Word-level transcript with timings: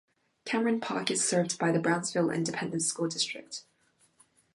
Cameron 0.45 0.79
Park 0.79 1.11
is 1.11 1.23
served 1.23 1.59
by 1.59 1.71
the 1.71 1.77
Brownsville 1.79 2.31
Independent 2.31 2.81
School 2.81 3.07
District. 3.07 3.61